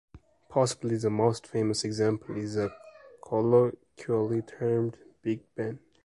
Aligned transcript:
Possibly 0.49 0.97
the 0.97 1.11
most 1.11 1.45
famous 1.45 1.83
example 1.83 2.35
is 2.35 2.55
the 2.55 2.73
colloquially 3.23 4.41
termed 4.41 4.97
Big 5.21 5.43
Ben. 5.53 5.77